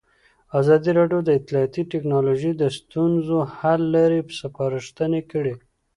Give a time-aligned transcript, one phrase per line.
[0.59, 5.53] ازادي راډیو د اطلاعاتی تکنالوژي د ستونزو حل لارې سپارښتنې کړي.